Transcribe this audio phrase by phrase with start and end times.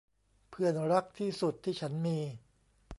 [0.49, 2.17] เพื่อนรักที่สุดที่ฉันมี